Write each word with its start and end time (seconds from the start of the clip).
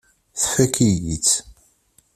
Tfakk-iyi-tt. 0.39 1.29